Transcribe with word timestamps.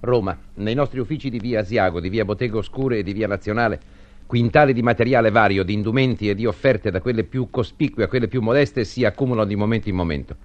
Roma, 0.00 0.36
nei 0.54 0.74
nostri 0.74 1.00
uffici 1.00 1.30
di 1.30 1.38
via 1.38 1.60
Asiago, 1.60 2.00
di 2.00 2.08
via 2.08 2.24
Bottega 2.24 2.58
Oscure 2.58 2.98
e 2.98 3.02
di 3.02 3.12
via 3.12 3.26
Nazionale, 3.26 3.80
quintali 4.26 4.72
di 4.72 4.82
materiale 4.82 5.30
vario, 5.30 5.62
di 5.62 5.72
indumenti 5.72 6.28
e 6.28 6.34
di 6.34 6.44
offerte 6.44 6.90
da 6.90 7.00
quelle 7.00 7.24
più 7.24 7.48
cospicue 7.50 8.04
a 8.04 8.08
quelle 8.08 8.28
più 8.28 8.42
modeste 8.42 8.84
si 8.84 9.04
accumulano 9.04 9.46
di 9.46 9.56
momento 9.56 9.88
in 9.88 9.94
momento. 9.94 10.36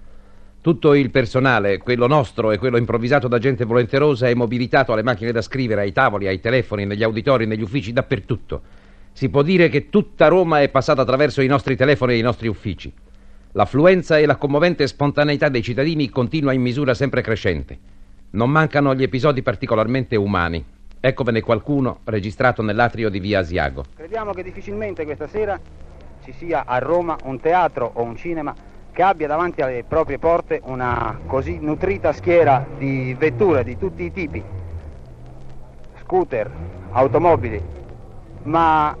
Tutto 0.62 0.94
il 0.94 1.10
personale, 1.10 1.78
quello 1.78 2.06
nostro 2.06 2.52
e 2.52 2.58
quello 2.58 2.76
improvvisato 2.76 3.26
da 3.28 3.38
gente 3.38 3.64
volenterosa, 3.64 4.28
è 4.28 4.34
mobilitato 4.34 4.92
alle 4.92 5.02
macchine 5.02 5.32
da 5.32 5.42
scrivere, 5.42 5.80
ai 5.80 5.92
tavoli, 5.92 6.28
ai 6.28 6.40
telefoni, 6.40 6.86
negli 6.86 7.02
auditori, 7.02 7.46
negli 7.46 7.62
uffici, 7.62 7.92
dappertutto. 7.92 8.62
Si 9.12 9.28
può 9.28 9.42
dire 9.42 9.68
che 9.68 9.90
tutta 9.90 10.28
Roma 10.28 10.62
è 10.62 10.68
passata 10.68 11.02
attraverso 11.02 11.42
i 11.42 11.48
nostri 11.48 11.76
telefoni 11.76 12.14
e 12.14 12.18
i 12.18 12.22
nostri 12.22 12.46
uffici. 12.48 12.92
L'affluenza 13.52 14.18
e 14.18 14.24
la 14.24 14.36
commovente 14.36 14.86
spontaneità 14.86 15.48
dei 15.48 15.62
cittadini 15.62 16.08
continua 16.08 16.52
in 16.52 16.62
misura 16.62 16.94
sempre 16.94 17.20
crescente. 17.20 17.91
Non 18.34 18.48
mancano 18.48 18.94
gli 18.94 19.02
episodi 19.02 19.42
particolarmente 19.42 20.16
umani. 20.16 20.64
Eccovene 21.00 21.42
qualcuno 21.42 21.98
registrato 22.04 22.62
nell'atrio 22.62 23.10
di 23.10 23.20
via 23.20 23.40
Asiago. 23.40 23.84
Crediamo 23.94 24.32
che 24.32 24.42
difficilmente 24.42 25.04
questa 25.04 25.26
sera 25.26 25.60
ci 26.24 26.32
sia 26.32 26.64
a 26.64 26.78
Roma 26.78 27.14
un 27.24 27.38
teatro 27.40 27.90
o 27.92 28.02
un 28.02 28.16
cinema 28.16 28.54
che 28.90 29.02
abbia 29.02 29.26
davanti 29.26 29.60
alle 29.60 29.84
proprie 29.86 30.18
porte 30.18 30.62
una 30.64 31.20
così 31.26 31.58
nutrita 31.60 32.14
schiera 32.14 32.66
di 32.78 33.14
vetture 33.18 33.64
di 33.64 33.76
tutti 33.76 34.04
i 34.04 34.12
tipi, 34.12 34.42
scooter, 36.00 36.50
automobili, 36.92 37.62
ma 38.44 38.96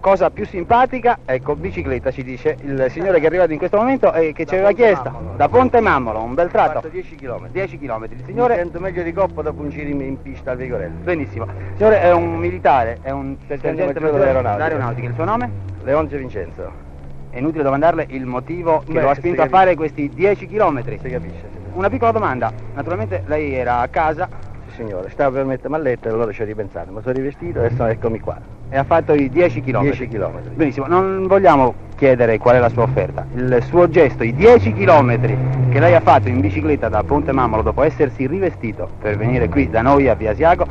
cosa 0.00 0.30
più 0.30 0.46
simpatica, 0.46 1.18
ecco, 1.24 1.56
bicicletta 1.56 2.10
ci 2.10 2.22
dice 2.22 2.56
il 2.60 2.86
signore 2.90 3.18
che 3.18 3.24
è 3.24 3.26
arrivato 3.26 3.52
in 3.52 3.58
questo 3.58 3.76
momento 3.76 4.12
e 4.12 4.32
che 4.32 4.46
ci 4.46 4.54
aveva 4.54 4.72
chiesto 4.72 5.34
da 5.36 5.48
Ponte 5.48 5.80
Mammolo, 5.80 6.20
un 6.20 6.34
bel 6.34 6.50
tratto. 6.50 6.86
10 6.88 7.14
km. 7.16 7.48
10 7.50 7.78
km. 7.78 8.04
Il 8.10 8.22
signore... 8.24 8.54
Mi 8.54 8.60
sento 8.60 8.80
meglio 8.80 9.02
di 9.02 9.12
coppa 9.12 9.42
dopo 9.42 9.62
un 9.62 9.70
giro 9.70 9.88
in, 9.88 10.20
pista 10.22 10.52
al 10.52 10.56
Vigorello. 10.56 10.96
Benissimo. 11.02 11.44
Il 11.44 11.76
signore 11.76 12.00
è 12.00 12.12
un 12.12 12.36
militare, 12.36 12.98
è 13.02 13.10
un 13.10 13.36
sergente 13.46 13.84
maggiore 14.00 14.32
dell'aeronautica. 14.32 15.06
Il 15.06 15.14
suo 15.14 15.24
nome? 15.24 15.50
Leonzio 15.82 16.18
Vincenzo. 16.18 16.86
È 17.30 17.38
inutile 17.38 17.62
domandarle 17.62 18.06
il 18.08 18.24
motivo 18.24 18.82
che 18.86 18.92
Beh, 18.92 19.02
lo 19.02 19.10
ha 19.10 19.14
spinto 19.14 19.42
a 19.42 19.48
fare 19.48 19.74
questi 19.74 20.08
10 20.08 20.46
km. 20.46 20.82
Si 20.98 21.08
capisce? 21.08 21.56
Una 21.74 21.88
piccola 21.88 22.12
domanda. 22.12 22.52
Naturalmente 22.74 23.22
lei 23.26 23.54
era 23.54 23.78
a 23.80 23.88
casa 23.88 24.28
signore. 24.70 25.10
Stavo 25.10 25.36
per 25.36 25.44
mettere 25.44 25.68
malletta 25.68 26.08
e 26.08 26.12
allora 26.12 26.32
ci 26.32 26.42
ho 26.42 26.44
ripensato. 26.44 26.90
Mi 26.92 27.00
sono 27.02 27.14
rivestito 27.14 27.60
e 27.60 27.66
adesso 27.66 27.84
eccomi 27.84 28.20
qua. 28.20 28.38
e 28.70 28.76
ha 28.76 28.84
fatto 28.84 29.14
i 29.14 29.28
10 29.28 29.60
km. 29.62 29.82
10 29.82 30.08
chilometri. 30.08 30.50
Benissimo, 30.54 30.86
non 30.86 31.26
vogliamo 31.26 31.74
chiedere 31.96 32.38
qual 32.38 32.56
è 32.56 32.58
la 32.58 32.68
sua 32.68 32.82
offerta. 32.82 33.26
Il 33.34 33.62
suo 33.64 33.88
gesto, 33.88 34.22
i 34.24 34.34
10 34.34 34.72
km 34.72 35.70
che 35.70 35.80
lei 35.80 35.94
ha 35.94 36.00
fatto 36.00 36.28
in 36.28 36.40
bicicletta 36.40 36.88
da 36.88 37.02
Ponte 37.02 37.32
Mammolo 37.32 37.62
dopo 37.62 37.82
essersi 37.82 38.26
rivestito 38.26 38.88
per 39.00 39.16
venire 39.16 39.48
qui 39.48 39.68
da 39.68 39.82
noi 39.82 40.08
a 40.08 40.14
Via 40.14 40.30
Asiago 40.30 40.66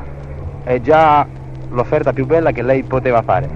è 0.63 0.79
già 0.81 1.25
l'offerta 1.69 2.13
più 2.13 2.25
bella 2.25 2.51
che 2.51 2.61
lei 2.61 2.83
poteva 2.83 3.21
fare. 3.21 3.49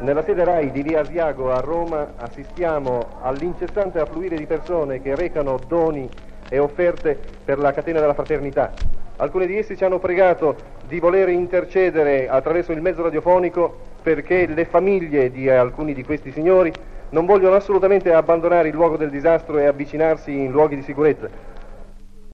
Nella 0.00 0.22
sede 0.22 0.44
RAI 0.44 0.70
di 0.70 0.82
Via 0.82 1.00
Asiago 1.00 1.52
a 1.52 1.60
Roma 1.60 2.14
assistiamo 2.16 3.06
all'incessante 3.20 3.98
affluire 4.00 4.36
di 4.36 4.46
persone 4.46 5.02
che 5.02 5.14
recano 5.14 5.58
doni 5.66 6.08
e 6.48 6.58
offerte 6.58 7.18
per 7.44 7.58
la 7.58 7.72
catena 7.72 8.00
della 8.00 8.14
fraternità. 8.14 8.72
Alcuni 9.20 9.46
di 9.46 9.58
essi 9.58 9.76
ci 9.76 9.84
hanno 9.84 9.98
pregato 9.98 10.56
di 10.88 10.98
voler 10.98 11.28
intercedere 11.28 12.26
attraverso 12.26 12.72
il 12.72 12.80
mezzo 12.80 13.02
radiofonico 13.02 13.76
perché 14.02 14.46
le 14.46 14.64
famiglie 14.64 15.30
di 15.30 15.46
alcuni 15.50 15.92
di 15.92 16.02
questi 16.04 16.32
signori 16.32 16.72
non 17.10 17.26
vogliono 17.26 17.54
assolutamente 17.54 18.14
abbandonare 18.14 18.68
il 18.68 18.74
luogo 18.74 18.96
del 18.96 19.10
disastro 19.10 19.58
e 19.58 19.66
avvicinarsi 19.66 20.32
in 20.32 20.50
luoghi 20.50 20.76
di 20.76 20.82
sicurezza. 20.82 21.28